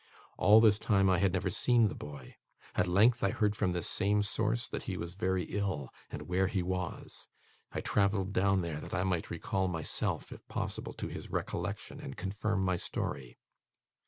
[0.35, 2.35] All this time I had never seen the boy.
[2.73, 6.47] At length, I heard from this same source that he was very ill, and where
[6.47, 7.27] he was.
[7.71, 12.17] I travelled down there, that I might recall myself, if possible, to his recollection and
[12.17, 13.37] confirm my story.